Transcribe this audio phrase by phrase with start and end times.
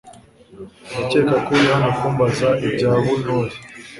[0.89, 3.55] Ndakeka ko uri hano kumbaza ibya Bunori.